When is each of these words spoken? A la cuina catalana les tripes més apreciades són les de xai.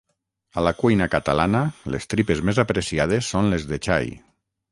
A 0.59 0.61
la 0.67 0.71
cuina 0.77 1.07
catalana 1.15 1.61
les 1.95 2.09
tripes 2.13 2.41
més 2.49 2.61
apreciades 2.65 3.31
són 3.35 3.53
les 3.55 3.67
de 3.73 3.79
xai. 3.89 4.13